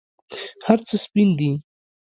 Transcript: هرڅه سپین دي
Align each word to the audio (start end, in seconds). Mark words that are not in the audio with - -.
هرڅه 0.67 0.95
سپین 1.03 1.29
دي 1.37 1.49